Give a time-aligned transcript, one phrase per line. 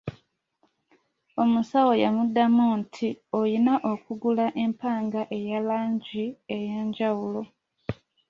[1.41, 3.09] Omusawo yamudamu nti,
[3.39, 7.41] oyina okugula empanga eya langi ey'enjawulo.